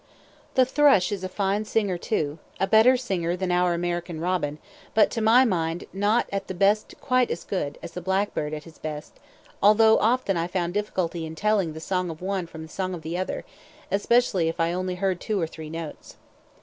The 0.55 0.65
thrush 0.65 1.11
is 1.11 1.23
a 1.23 1.29
fine 1.29 1.63
singer 1.63 1.95
too, 1.95 2.39
a 2.59 2.65
better 2.65 2.97
singer 2.97 3.35
than 3.35 3.51
our 3.51 3.75
American 3.75 4.19
robin, 4.19 4.57
but 4.95 5.11
to 5.11 5.21
my 5.21 5.45
mind 5.45 5.83
not 5.93 6.27
at 6.33 6.47
the 6.47 6.55
best 6.55 6.95
quite 6.99 7.29
as 7.29 7.43
good 7.43 7.77
as 7.83 7.91
the 7.91 8.01
blackbird 8.01 8.51
at 8.51 8.63
his 8.63 8.79
best; 8.79 9.19
although 9.61 9.99
often 9.99 10.37
I 10.37 10.47
found 10.47 10.73
difficulty 10.73 11.23
in 11.23 11.35
telling 11.35 11.73
the 11.73 11.79
song 11.79 12.09
of 12.09 12.19
one 12.19 12.47
from 12.47 12.63
the 12.63 12.67
song 12.67 12.95
of 12.95 13.03
the 13.03 13.15
other, 13.15 13.45
especially 13.91 14.47
if 14.49 14.59
I 14.59 14.73
only 14.73 14.95
heard 14.95 15.21
two 15.21 15.39
or 15.39 15.45
three 15.45 15.69
notes. 15.69 16.15